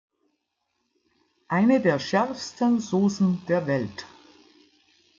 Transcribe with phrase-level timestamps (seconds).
[1.47, 4.07] Eine der schärfsten Saucen der Welt.